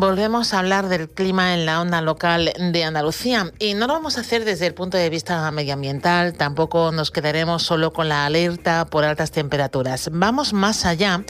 Volvemos 0.00 0.52
a 0.52 0.58
hablar 0.58 0.88
del 0.88 1.08
clima 1.08 1.54
en 1.54 1.64
la 1.64 1.80
onda 1.80 2.00
local 2.00 2.52
de 2.58 2.84
Andalucía 2.84 3.52
y 3.58 3.74
no 3.74 3.86
lo 3.86 3.94
vamos 3.94 4.18
a 4.18 4.20
hacer 4.20 4.44
desde 4.44 4.66
el 4.66 4.74
punto 4.74 4.96
de 4.96 5.08
vista 5.10 5.50
medioambiental, 5.50 6.34
tampoco 6.34 6.92
nos 6.92 7.10
quedaremos 7.10 7.62
solo 7.62 7.92
con 7.92 8.08
la 8.08 8.26
alerta 8.26 8.84
por 8.86 9.04
altas 9.04 9.30
temperaturas. 9.30 10.10
Vamos 10.12 10.52
más 10.52 10.84
allá 10.84 11.24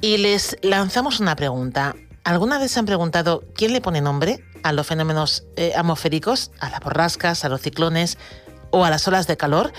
y 0.00 0.18
les 0.18 0.56
lanzamos 0.62 1.20
una 1.20 1.36
pregunta. 1.36 1.94
¿Alguna 2.24 2.58
vez 2.58 2.72
se 2.72 2.80
han 2.80 2.86
preguntado 2.86 3.44
quién 3.54 3.72
le 3.72 3.80
pone 3.80 4.00
nombre 4.00 4.44
a 4.62 4.72
los 4.72 4.86
fenómenos 4.86 5.44
eh, 5.56 5.72
atmosféricos, 5.76 6.50
a 6.58 6.70
las 6.70 6.80
borrascas, 6.80 7.44
a 7.44 7.48
los 7.48 7.60
ciclones 7.60 8.18
o 8.70 8.84
a 8.84 8.90
las 8.90 9.06
olas 9.06 9.26
de 9.26 9.36
calor? 9.36 9.72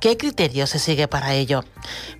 ¿Qué 0.00 0.16
criterio 0.16 0.66
se 0.66 0.78
sigue 0.78 1.08
para 1.08 1.34
ello? 1.34 1.62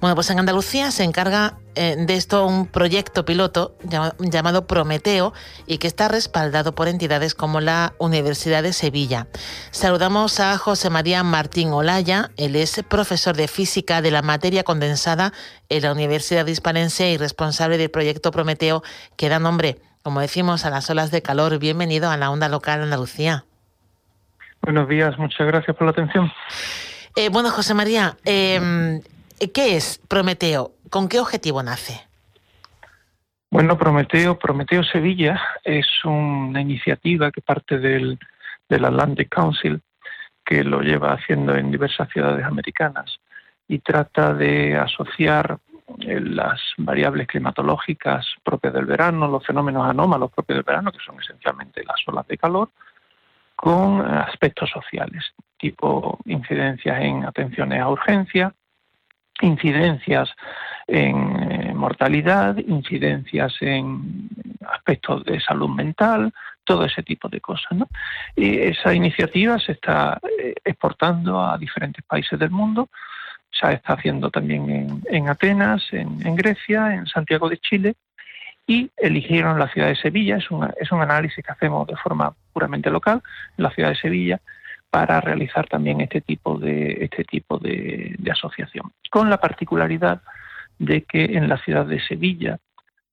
Bueno, 0.01 0.15
pues 0.15 0.29
en 0.29 0.39
Andalucía 0.39 0.91
se 0.91 1.03
encarga 1.03 1.55
eh, 1.75 1.97
de 1.99 2.15
esto 2.15 2.45
un 2.45 2.67
proyecto 2.67 3.25
piloto 3.25 3.75
llamado 4.19 4.67
Prometeo 4.67 5.33
y 5.67 5.79
que 5.79 5.87
está 5.87 6.09
respaldado 6.09 6.75
por 6.75 6.89
entidades 6.89 7.35
como 7.35 7.61
la 7.61 7.95
Universidad 7.97 8.63
de 8.63 8.75
Sevilla. 8.75 9.29
Saludamos 9.71 10.41
a 10.41 10.59
José 10.59 10.91
María 10.91 11.23
Martín 11.23 11.73
Olaya, 11.73 12.33
él 12.37 12.55
es 12.55 12.83
profesor 12.87 13.35
de 13.35 13.49
física 13.49 14.03
de 14.03 14.11
la 14.11 14.21
materia 14.21 14.63
condensada 14.63 15.33
en 15.71 15.83
la 15.83 15.93
Universidad 15.93 16.47
Hispalense 16.47 17.11
y 17.11 17.17
responsable 17.17 17.79
del 17.79 17.91
proyecto 17.91 18.31
Prometeo 18.31 18.83
que 19.17 19.31
da 19.31 19.39
nombre, 19.39 19.79
como 20.03 20.21
decimos, 20.21 20.67
a 20.67 20.71
las 20.71 20.91
olas 20.91 21.11
de 21.11 21.23
calor. 21.23 21.59
Bienvenido 21.59 22.11
a 22.11 22.19
la 22.19 22.31
onda 22.31 22.51
local 22.51 22.83
Andalucía. 22.83 23.47
Buenos 24.61 24.87
días, 24.87 25.17
muchas 25.19 25.47
gracias 25.47 25.75
por 25.75 25.87
la 25.87 25.93
atención. 25.93 26.31
Eh, 27.17 27.29
bueno, 27.29 27.51
José 27.51 27.75
María, 27.75 28.17
em, 28.25 29.01
¿qué 29.53 29.77
es 29.77 29.99
Prometeo? 30.09 30.73
¿Con 30.91 31.09
qué 31.09 31.19
objetivo 31.19 31.63
nace? 31.63 32.01
Bueno, 33.51 33.77
Prometeo, 33.77 34.39
Prometeo 34.39 34.85
Sevilla 34.85 35.41
es 35.65 35.87
una 36.05 36.61
iniciativa 36.61 37.33
que 37.33 37.41
parte 37.41 37.79
del, 37.79 38.19
Atlantic 38.71 39.29
Council, 39.29 39.81
que 40.45 40.63
lo 40.63 40.83
lleva 40.83 41.15
haciendo 41.15 41.57
en 41.57 41.73
diversas 41.73 42.09
ciudades 42.11 42.45
americanas 42.45 43.19
y 43.67 43.81
trata 43.81 44.33
de 44.33 44.77
asociar 44.77 45.59
eh, 45.99 46.21
las 46.21 46.61
variables 46.77 47.27
climatológicas 47.27 48.25
propias 48.45 48.73
del 48.73 48.87
verano, 48.87 49.27
los 49.27 49.45
fenómenos 49.45 49.89
anómalos 49.89 50.31
propios 50.31 50.59
del 50.59 50.65
verano, 50.65 50.93
que 50.93 51.05
son 51.05 51.21
esencialmente 51.21 51.83
las 51.83 52.01
olas 52.07 52.29
de 52.29 52.39
calor, 52.39 52.71
con 53.61 54.01
aspectos 54.01 54.71
sociales, 54.71 55.23
tipo 55.59 56.19
incidencias 56.25 56.99
en 57.03 57.27
atenciones 57.27 57.79
a 57.79 57.91
urgencia, 57.91 58.55
incidencias 59.43 60.31
en 60.87 61.17
eh, 61.53 61.75
mortalidad, 61.75 62.57
incidencias 62.57 63.53
en 63.61 64.31
aspectos 64.67 65.25
de 65.25 65.39
salud 65.43 65.69
mental, 65.69 66.33
todo 66.65 66.87
ese 66.87 67.03
tipo 67.03 67.29
de 67.29 67.43
cosas. 67.43 67.73
¿no? 67.73 67.87
Y 68.35 68.61
esa 68.61 68.95
iniciativa 68.95 69.59
se 69.59 69.73
está 69.73 70.19
eh, 70.39 70.55
exportando 70.65 71.45
a 71.45 71.59
diferentes 71.59 72.03
países 72.03 72.39
del 72.39 72.51
mundo, 72.51 72.89
se 73.51 73.75
está 73.75 73.93
haciendo 73.93 74.31
también 74.31 75.03
en, 75.05 75.29
Atenas, 75.29 75.83
en 75.93 76.35
Grecia, 76.35 76.95
en 76.95 77.07
Santiago 77.07 77.51
de 77.51 77.59
Chile, 77.59 77.95
y 78.71 78.89
eligieron 78.97 79.59
la 79.59 79.67
ciudad 79.67 79.89
de 79.89 79.97
Sevilla, 79.97 80.37
es, 80.37 80.45
es 80.81 80.93
un 80.93 81.03
análisis 81.03 81.45
que 81.45 81.51
hacemos 81.51 81.89
de 81.89 81.97
forma 81.97 82.33
puramente 82.53 82.89
local 82.89 83.21
la 83.57 83.71
ciudad 83.71 83.89
de 83.89 83.97
Sevilla 83.97 84.41
para 84.91 85.21
realizar 85.21 85.67
también 85.67 86.01
este 86.01 86.21
tipo 86.21 86.57
de 86.57 86.99
este 87.01 87.25
tipo 87.25 87.59
de, 87.59 88.17
asociación. 88.31 88.93
Con 89.11 89.29
la 89.29 89.39
particularidad 89.39 90.23
de 90.79 91.03
que 91.03 91.25
en 91.25 91.49
la 91.49 91.59
ciudad 91.59 91.85
de 91.85 92.01
Sevilla 92.01 92.59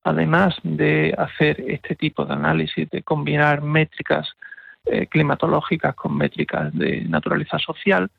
además 0.04 0.56
de 0.62 1.16
hacer 1.18 1.60
este 1.68 1.96
tipo 1.96 2.24
de 2.24 2.36
análisis 2.36 2.88
de 2.92 3.02
combinar 3.02 3.64
métricas 3.64 4.30
eh, 4.86 5.08
climatológicas 5.08 5.96
con 5.96 6.16
métricas 6.16 6.72
de 6.72 7.02
naturaleza 7.02 7.58
social 7.58 8.12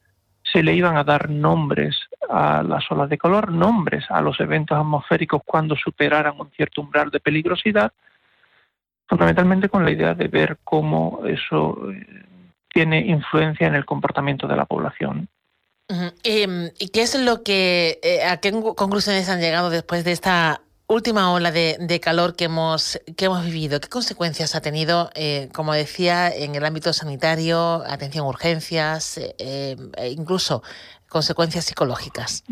se 0.42 0.64
le 0.64 0.74
iban 0.74 0.96
a 0.96 1.04
dar 1.04 1.30
nombres 1.30 1.96
a 2.28 2.62
las 2.62 2.90
olas 2.90 3.08
de 3.08 3.18
calor, 3.18 3.52
nombres 3.52 4.04
a 4.10 4.20
los 4.20 4.38
eventos 4.40 4.78
atmosféricos 4.78 5.42
cuando 5.44 5.76
superaran 5.76 6.38
un 6.38 6.50
cierto 6.50 6.80
umbral 6.80 7.10
de 7.10 7.20
peligrosidad, 7.20 7.92
fundamentalmente 9.06 9.68
con 9.68 9.84
la 9.84 9.90
idea 9.90 10.14
de 10.14 10.28
ver 10.28 10.58
cómo 10.64 11.22
eso 11.26 11.90
eh, 11.90 12.24
tiene 12.68 13.00
influencia 13.00 13.66
en 13.66 13.74
el 13.74 13.84
comportamiento 13.84 14.46
de 14.46 14.56
la 14.56 14.66
población. 14.66 15.28
Em, 16.22 16.70
¿Y 16.78 16.90
qué 16.90 17.02
es 17.02 17.18
lo 17.18 17.42
que, 17.42 17.98
eh, 18.02 18.22
a 18.22 18.36
qué 18.38 18.52
conclusiones 18.52 19.28
han 19.30 19.40
llegado 19.40 19.70
después 19.70 20.04
de 20.04 20.12
esta 20.12 20.60
última 20.86 21.32
ola 21.32 21.50
de, 21.50 22.00
calor 22.00 22.34
que 22.34 22.44
hemos, 22.44 22.98
que 23.16 23.26
hemos 23.26 23.44
vivido, 23.44 23.80
¿qué 23.80 23.88
consecuencias 23.88 24.54
ha 24.54 24.60
tenido, 24.60 25.10
eh, 25.14 25.48
como 25.52 25.74
decía, 25.74 26.34
en 26.34 26.54
el 26.54 26.64
ámbito 26.64 26.92
sanitario, 26.92 27.82
atención 27.86 28.24
a 28.24 28.28
urgencias, 28.28 29.18
eh, 29.38 29.76
incluso 30.10 30.62
consecuencias 31.08 31.64
psicológicas? 31.64 32.44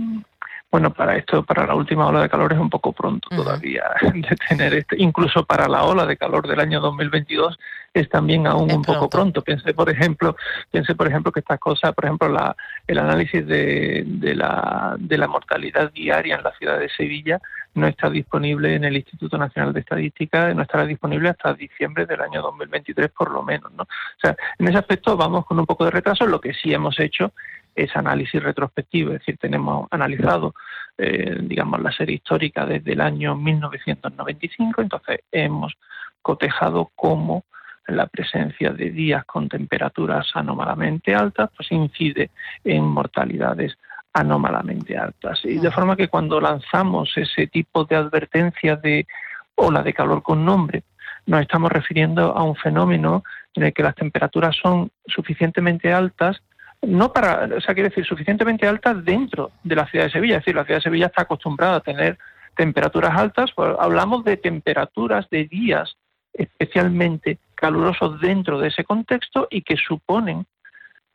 Bueno, 0.71 0.93
para 0.93 1.17
esto, 1.17 1.45
para 1.45 1.65
la 1.65 1.75
última 1.75 2.07
ola 2.07 2.21
de 2.21 2.29
calor 2.29 2.53
es 2.53 2.59
un 2.59 2.69
poco 2.69 2.93
pronto 2.93 3.29
todavía 3.31 3.85
de 4.03 4.37
tener 4.49 4.75
este, 4.75 4.97
incluso 4.99 5.45
para 5.45 5.69
la 5.69 5.85
ola 5.85 6.05
de 6.05 6.17
calor 6.17 6.47
del 6.47 6.61
año 6.61 6.81
2022 6.81 7.57
es 7.95 8.09
también 8.11 8.47
aún 8.47 8.71
un 8.71 8.83
poco 8.83 9.09
pronto. 9.09 9.43
Piense, 9.43 9.73
por 9.73 9.89
ejemplo, 9.89 10.37
piense, 10.71 10.95
por 10.95 11.07
ejemplo, 11.07 11.33
que 11.33 11.41
estas 11.41 11.59
cosas, 11.59 11.95
por 11.95 12.05
ejemplo, 12.05 12.29
la, 12.29 12.55
el 12.87 12.99
análisis 12.99 13.47
de, 13.47 14.05
de, 14.07 14.35
la, 14.35 14.97
de 14.99 15.17
la 15.17 15.29
mortalidad 15.29 15.91
diaria 15.93 16.37
en 16.37 16.43
la 16.43 16.53
ciudad 16.59 16.79
de 16.79 16.91
Sevilla 16.91 17.41
no 17.75 17.87
está 17.87 18.11
disponible 18.11 18.75
en 18.75 18.85
el 18.85 18.97
Instituto 18.97 19.39
Nacional 19.39 19.73
de 19.73 19.81
Estadística, 19.81 20.53
no 20.53 20.63
estará 20.63 20.85
disponible 20.85 21.29
hasta 21.31 21.55
diciembre 21.55 22.07
del 22.07 22.21
año 22.21 22.43
2023 22.43 23.11
por 23.11 23.31
lo 23.31 23.43
menos, 23.43 23.73
¿no? 23.73 23.85
O 23.85 24.21
sea, 24.21 24.37
en 24.59 24.69
ese 24.69 24.79
aspecto 24.79 25.17
vamos 25.17 25.47
con 25.47 25.59
un 25.59 25.67
poco 25.67 25.85
de 25.85 25.91
retraso. 25.91 26.27
Lo 26.27 26.41
que 26.41 26.53
sí 26.53 26.75
hemos 26.75 26.99
hecho 27.01 27.33
es 27.77 27.95
análisis 27.95 28.43
retrospectivo, 28.43 29.13
es 29.13 29.21
decir, 29.21 29.39
tenemos 29.39 29.87
analizado, 29.91 30.55
eh, 30.97 31.37
digamos, 31.43 31.81
la 31.81 31.93
serie 31.93 32.17
histórica 32.17 32.65
desde 32.65 32.95
el 32.95 33.01
año 33.01 33.37
1995, 33.37 34.83
entonces 34.83 35.21
hemos 35.31 35.75
cotejado 36.23 36.91
cómo 36.97 37.45
la 37.87 38.07
presencia 38.07 38.73
de 38.73 38.91
días 38.91 39.25
con 39.25 39.49
temperaturas 39.49 40.27
anómalamente 40.35 41.15
altas, 41.15 41.51
pues 41.57 41.71
incide 41.71 42.31
en 42.65 42.83
mortalidades 42.85 43.77
anómalamente 44.13 44.97
altas. 44.97 45.45
Y 45.45 45.59
de 45.59 45.71
forma 45.71 45.95
que 45.95 46.09
cuando 46.09 46.41
lanzamos 46.41 47.13
ese 47.17 47.47
tipo 47.47 47.85
de 47.85 47.97
advertencia 47.97 48.77
de 48.77 49.07
ola 49.55 49.83
de 49.83 49.93
calor 49.93 50.23
con 50.23 50.45
nombre, 50.45 50.83
nos 51.27 51.43
estamos 51.43 51.71
refiriendo 51.71 52.37
a 52.37 52.43
un 52.43 52.57
fenómeno 52.57 53.23
en 53.55 53.65
el 53.65 53.73
que 53.73 53.83
las 53.83 53.95
temperaturas 53.95 54.57
son 54.57 54.91
suficientemente 55.07 55.93
altas, 55.93 56.43
no 56.83 57.13
para, 57.13 57.49
o 57.57 57.61
sea, 57.61 57.75
quiere 57.75 57.89
decir, 57.89 58.05
suficientemente 58.05 58.67
altas 58.67 59.05
dentro 59.05 59.51
de 59.63 59.77
la 59.77 59.87
ciudad 59.87 60.07
de 60.07 60.13
Sevilla. 60.13 60.37
Es 60.37 60.43
decir, 60.43 60.55
la 60.55 60.65
ciudad 60.65 60.79
de 60.79 60.85
Sevilla 60.85 61.07
está 61.07 61.23
acostumbrada 61.23 61.77
a 61.77 61.81
tener 61.81 62.19
temperaturas 62.57 63.13
altas, 63.17 63.51
pues 63.55 63.75
hablamos 63.79 64.25
de 64.25 64.37
temperaturas 64.37 65.29
de 65.31 65.45
días 65.45 65.97
especialmente 66.33 67.39
calurosos 67.55 68.21
dentro 68.21 68.59
de 68.59 68.69
ese 68.69 68.85
contexto 68.85 69.49
y 69.51 69.63
que 69.63 69.77
suponen 69.77 70.47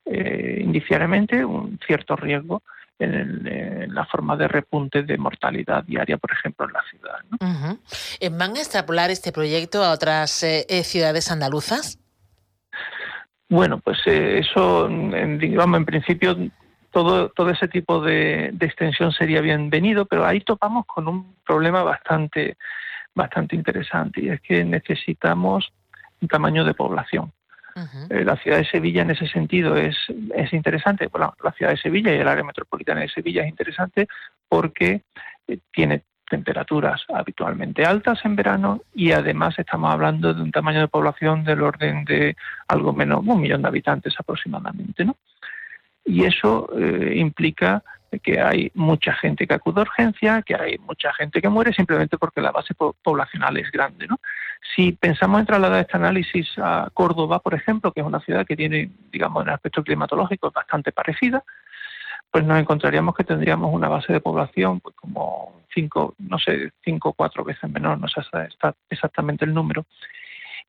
eh, 0.05 0.61
indiciariamente 0.63 1.45
un 1.45 1.79
cierto 1.85 2.15
riesgo 2.15 2.63
en, 2.97 3.93
la 3.93 4.05
forma 4.05 4.35
de 4.35 4.47
repunte 4.47 5.03
de 5.03 5.17
mortalidad 5.17 5.83
diaria, 5.83 6.17
por 6.17 6.31
ejemplo, 6.31 6.67
en 6.67 6.73
la 6.73 6.83
ciudad. 6.89 7.77
Eh, 8.19 8.29
¿Van 8.29 8.55
a 8.55 8.59
extrapolar 8.59 9.09
este 9.09 9.31
proyecto 9.31 9.83
a 9.83 9.91
otras 9.91 10.43
eh, 10.43 10.83
ciudades 10.83 11.31
andaluzas? 11.31 12.00
Bueno, 13.51 13.79
pues 13.79 13.99
eso, 14.07 14.87
digamos, 14.87 15.77
en 15.77 15.83
principio 15.83 16.37
todo, 16.89 17.27
todo 17.31 17.49
ese 17.49 17.67
tipo 17.67 17.99
de, 17.99 18.49
de, 18.53 18.65
extensión 18.65 19.11
sería 19.11 19.41
bienvenido, 19.41 20.05
pero 20.05 20.25
ahí 20.25 20.39
topamos 20.39 20.85
con 20.85 21.09
un 21.09 21.35
problema 21.45 21.83
bastante, 21.83 22.55
bastante 23.13 23.57
interesante 23.57 24.21
y 24.21 24.29
es 24.29 24.39
que 24.39 24.63
necesitamos 24.63 25.73
un 26.21 26.29
tamaño 26.29 26.63
de 26.63 26.73
población. 26.73 27.33
Eh, 28.09 28.23
la 28.23 28.37
ciudad 28.37 28.59
de 28.59 28.65
Sevilla 28.65 29.01
en 29.01 29.11
ese 29.11 29.27
sentido 29.27 29.75
es, 29.75 29.97
es 30.33 30.53
interesante. 30.53 31.07
Bueno, 31.07 31.35
la 31.43 31.51
ciudad 31.51 31.73
de 31.73 31.77
Sevilla 31.77 32.15
y 32.15 32.19
el 32.19 32.29
área 32.29 32.45
metropolitana 32.45 33.01
de 33.01 33.09
Sevilla 33.09 33.43
es 33.43 33.49
interesante 33.49 34.07
porque 34.47 35.01
eh, 35.49 35.57
tiene 35.73 36.03
temperaturas 36.31 37.03
habitualmente 37.13 37.85
altas 37.85 38.23
en 38.23 38.37
verano 38.37 38.81
y 38.95 39.11
además 39.11 39.59
estamos 39.59 39.93
hablando 39.93 40.33
de 40.33 40.41
un 40.41 40.51
tamaño 40.51 40.79
de 40.79 40.87
población 40.87 41.43
del 41.43 41.61
orden 41.61 42.05
de 42.05 42.37
algo 42.69 42.93
menos, 42.93 43.19
un 43.25 43.41
millón 43.41 43.61
de 43.61 43.67
habitantes 43.67 44.15
aproximadamente, 44.17 45.03
¿no? 45.03 45.17
Y 46.05 46.23
eso 46.25 46.69
eh, 46.75 47.13
implica 47.17 47.83
que 48.23 48.41
hay 48.41 48.71
mucha 48.73 49.13
gente 49.13 49.45
que 49.45 49.53
acude 49.53 49.81
a 49.81 49.83
urgencia, 49.83 50.41
que 50.41 50.55
hay 50.55 50.77
mucha 50.79 51.13
gente 51.13 51.41
que 51.41 51.49
muere 51.49 51.73
simplemente 51.73 52.17
porque 52.17 52.41
la 52.41 52.51
base 52.51 52.73
poblacional 52.73 53.57
es 53.57 53.71
grande. 53.71 54.07
¿no? 54.07 54.19
Si 54.75 54.93
pensamos 54.93 55.39
en 55.39 55.45
trasladar 55.45 55.81
este 55.81 55.97
análisis 55.97 56.47
a 56.57 56.89
Córdoba, 56.93 57.39
por 57.39 57.53
ejemplo, 57.53 57.91
que 57.91 58.01
es 58.01 58.05
una 58.05 58.19
ciudad 58.19 58.45
que 58.45 58.57
tiene, 58.57 58.89
digamos, 59.11 59.43
en 59.43 59.49
el 59.49 59.55
aspecto 59.55 59.83
climatológico 59.83 60.51
bastante 60.51 60.91
parecida, 60.91 61.43
pues 62.31 62.43
nos 62.45 62.59
encontraríamos 62.59 63.15
que 63.15 63.23
tendríamos 63.23 63.73
una 63.73 63.89
base 63.89 64.11
de 64.13 64.21
población 64.21 64.79
pues 64.79 64.95
como 64.95 65.60
cinco, 65.73 66.15
no 66.19 66.37
sé, 66.39 66.71
cinco 66.83 67.09
o 67.09 67.13
cuatro 67.13 67.43
veces 67.43 67.69
menor, 67.69 67.99
no 67.99 68.07
sé 68.07 68.21
exactamente 68.89 69.45
el 69.45 69.53
número, 69.53 69.85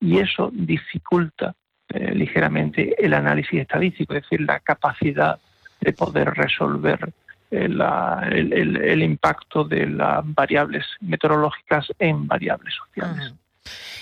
y 0.01 0.19
eso 0.19 0.51
dificulta 0.53 1.55
eh, 1.89 2.15
ligeramente 2.15 2.95
el 3.05 3.15
análisis 3.15 3.61
estadístico, 3.61 4.15
es 4.15 4.23
decir, 4.23 4.41
la 4.41 4.61
capacidad 4.61 5.39
de 5.81 5.93
poder 5.93 6.31
resolver 6.31 7.13
el, 7.51 9.03
impacto 9.03 9.65
de 9.65 9.87
las 9.87 10.23
variables 10.25 10.87
meteorológicas 11.01 11.87
en 11.99 12.27
variables 12.27 12.75
sociales. 12.75 13.35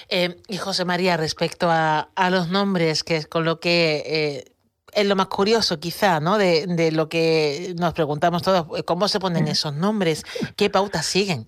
Eh, 0.09 0.37
y 0.49 0.57
José 0.57 0.85
María, 0.85 1.17
respecto 1.17 1.69
a, 1.71 2.09
los 2.31 2.49
nombres, 2.49 3.05
que 3.05 3.17
es 3.17 3.27
con 3.27 3.45
lo 3.45 3.61
que 3.61 4.03
eh, 4.07 4.50
es 4.95 5.07
lo 5.07 5.17
más 5.17 5.27
curioso 5.27 5.79
quizá, 5.81 6.21
¿no? 6.21 6.39
De, 6.39 6.91
lo 6.93 7.09
que 7.09 7.75
nos 7.79 7.93
preguntamos 7.95 8.43
todos, 8.43 8.67
¿cómo 8.85 9.09
se 9.09 9.21
ponen 9.21 9.49
esos 9.49 9.75
nombres? 9.75 10.25
¿Qué 10.57 10.71
pautas 10.71 11.07
siguen? 11.07 11.47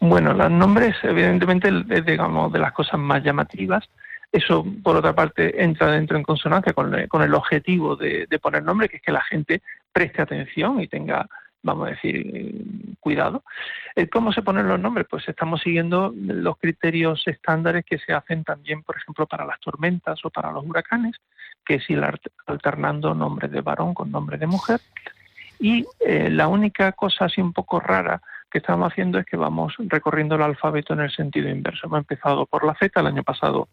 Bueno, 0.00 0.34
los 0.34 0.50
nombres, 0.50 0.96
evidentemente, 1.02 1.70
es, 1.90 2.04
digamos, 2.04 2.52
de 2.52 2.58
las 2.58 2.72
cosas 2.72 3.00
más 3.00 3.22
llamativas. 3.22 3.84
Eso, 4.30 4.66
por 4.82 4.96
otra 4.96 5.14
parte, 5.14 5.62
entra 5.62 5.90
dentro 5.92 6.16
en 6.16 6.22
consonancia 6.22 6.72
con, 6.72 6.94
el 6.94 7.34
objetivo 7.34 7.96
de, 7.96 8.26
poner 8.40 8.62
nombre, 8.62 8.88
que 8.88 8.96
es 8.96 9.02
que 9.02 9.12
la 9.12 9.22
gente 9.22 9.62
preste 9.92 10.20
atención 10.20 10.80
y 10.80 10.88
tenga, 10.88 11.26
vamos 11.62 11.86
a 11.86 11.90
decir, 11.90 12.62
cuidado. 13.00 13.42
Eh, 13.94 14.08
¿Cómo 14.08 14.32
se 14.32 14.42
ponen 14.42 14.68
los 14.68 14.78
nombres? 14.78 15.06
Pues 15.08 15.26
estamos 15.28 15.62
siguiendo 15.62 16.12
los 16.14 16.58
criterios 16.58 17.22
estándares 17.26 17.84
que 17.84 17.98
se 17.98 18.12
hacen 18.12 18.44
también, 18.44 18.82
por 18.82 18.96
ejemplo, 18.96 19.26
para 19.26 19.46
las 19.46 19.60
tormentas 19.60 20.22
o 20.24 20.30
para 20.30 20.52
los 20.52 20.64
huracanes, 20.66 21.16
que 21.66 21.74
es 21.74 21.90
ir 21.90 22.02
alternando 22.46 23.14
nombres 23.14 23.50
de 23.50 23.60
varón 23.60 23.92
con 23.92 24.10
nombre 24.10 24.38
de 24.38 24.46
mujer. 24.46 24.80
Y 25.58 25.84
eh, 26.00 26.30
la 26.30 26.48
única 26.48 26.92
cosa 26.92 27.26
así 27.26 27.40
un 27.40 27.52
poco 27.52 27.80
rara 27.80 28.22
que 28.50 28.58
estamos 28.58 28.92
haciendo 28.92 29.18
es 29.18 29.26
que 29.26 29.36
vamos 29.36 29.74
recorriendo 29.78 30.36
el 30.36 30.42
alfabeto 30.42 30.94
en 30.94 31.00
el 31.00 31.10
sentido 31.10 31.48
inverso. 31.48 31.86
Hemos 31.86 31.98
empezado 31.98 32.46
por 32.46 32.64
la 32.64 32.74
Z, 32.74 33.00
el 33.00 33.06
año 33.06 33.24
pasado 33.24 33.68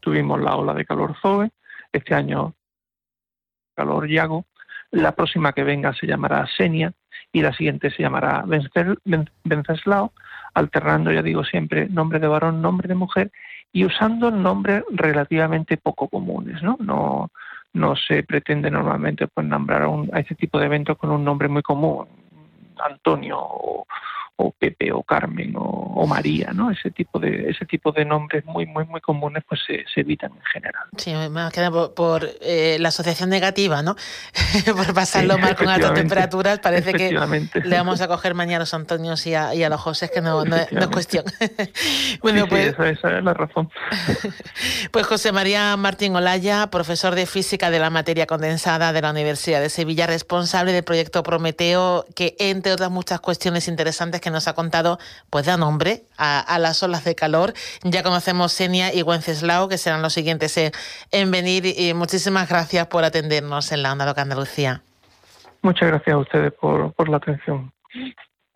tuvimos 0.00 0.40
la 0.40 0.56
ola 0.56 0.74
de 0.74 0.84
calor 0.84 1.16
Zoe, 1.20 1.50
este 1.92 2.14
año 2.14 2.54
calor 3.74 4.08
Yago, 4.08 4.46
la 4.90 5.12
próxima 5.12 5.52
que 5.52 5.64
venga 5.64 5.92
se 5.92 6.06
llamará 6.06 6.46
Senia 6.46 6.92
y 7.32 7.42
la 7.42 7.52
siguiente 7.52 7.90
se 7.90 8.02
llamará 8.02 8.44
Venceslao, 9.44 10.12
alternando, 10.54 11.10
ya 11.12 11.22
digo 11.22 11.44
siempre, 11.44 11.88
nombre 11.88 12.18
de 12.18 12.28
varón, 12.28 12.62
nombre 12.62 12.88
de 12.88 12.94
mujer 12.94 13.32
y 13.72 13.84
usando 13.84 14.30
nombres 14.30 14.84
relativamente 14.90 15.76
poco 15.76 16.08
comunes, 16.08 16.62
¿no? 16.62 16.76
No, 16.80 17.30
no 17.72 17.96
se 17.96 18.22
pretende 18.22 18.70
normalmente 18.70 19.26
pues 19.26 19.46
nombrar 19.46 19.82
a, 19.82 19.88
a 20.12 20.20
este 20.20 20.36
tipo 20.36 20.58
de 20.58 20.66
eventos 20.66 20.96
con 20.96 21.10
un 21.10 21.24
nombre 21.24 21.48
muy 21.48 21.62
común, 21.62 22.06
Antonio 22.78 23.38
o, 23.38 23.86
o 24.36 24.53
Pepe 24.64 24.92
o 24.92 25.02
Carmen 25.02 25.52
o, 25.56 26.06
María, 26.06 26.52
¿no? 26.52 26.70
Ese 26.70 26.90
tipo 26.90 27.18
de 27.18 27.50
ese 27.50 27.64
tipo 27.64 27.90
de 27.90 28.04
nombres 28.04 28.44
muy 28.44 28.66
muy 28.66 28.84
muy 28.84 29.00
comunes 29.00 29.42
pues 29.48 29.60
se, 29.66 29.84
evitan 29.96 30.32
en 30.32 30.42
general. 30.52 30.84
Sí, 30.98 31.14
más 31.30 31.52
que 31.52 31.62
por, 31.70 31.94
por 31.94 32.28
eh, 32.42 32.76
la 32.78 32.88
asociación 32.88 33.30
negativa, 33.30 33.82
¿no? 33.82 33.96
por 34.76 34.92
pasarlo 34.92 35.38
mal 35.38 35.56
con 35.56 35.68
altas 35.68 35.94
temperaturas, 35.94 36.58
parece 36.60 36.92
que 36.92 37.10
le 37.12 37.76
vamos 37.76 38.00
a 38.00 38.08
coger 38.08 38.34
mañana 38.34 38.56
a 38.56 38.60
los 38.60 38.74
Antonios 38.74 39.26
y 39.26 39.34
a, 39.34 39.68
los 39.68 39.80
José, 39.80 40.10
que 40.12 40.20
no, 40.20 40.44
no, 40.44 40.56
es 40.56 40.86
cuestión. 40.88 41.24
bueno, 42.22 42.46
pues 42.48 42.74
esa, 42.78 42.88
es 42.90 43.24
la 43.24 43.34
razón. 43.34 43.70
pues 44.90 45.06
José 45.06 45.32
María 45.32 45.76
Martín 45.76 46.14
Olaya, 46.16 46.68
profesor 46.70 47.14
de 47.14 47.26
física 47.26 47.70
de 47.70 47.78
la 47.78 47.90
materia 47.90 48.26
condensada 48.26 48.92
de 48.92 49.00
la 49.00 49.10
Universidad 49.10 49.60
de 49.60 49.70
Sevilla, 49.70 50.06
responsable 50.06 50.72
del 50.72 50.84
proyecto 50.84 51.22
Prometeo, 51.22 52.04
que 52.14 52.36
entre 52.38 52.72
otras 52.72 52.90
muchas 52.90 53.20
cuestiones 53.20 53.68
interesantes 53.68 54.20
que 54.20 54.30
nos 54.30 54.48
ha 54.48 54.53
contado, 54.54 54.98
pues 55.30 55.46
da 55.46 55.56
nombre 55.56 56.04
a, 56.16 56.58
las 56.58 56.82
olas 56.82 57.04
de 57.04 57.14
calor. 57.14 57.52
Ya 57.82 58.02
conocemos 58.02 58.52
Senia 58.52 58.94
y 58.94 59.02
Wenceslao, 59.02 59.68
que 59.68 59.78
serán 59.78 60.02
los 60.02 60.12
siguientes 60.12 60.56
en, 61.10 61.30
venir. 61.30 61.66
Y 61.66 61.94
muchísimas 61.94 62.48
gracias 62.48 62.86
por 62.86 63.04
atendernos 63.04 63.72
en 63.72 63.82
la 63.82 63.92
Onda 63.92 64.06
Loca 64.06 64.22
Andalucía. 64.22 64.82
Muchas 65.62 65.88
gracias 65.88 66.14
a 66.14 66.18
ustedes 66.18 66.52
por, 66.52 66.92
por 66.92 67.08
la 67.08 67.16
atención. 67.16 67.72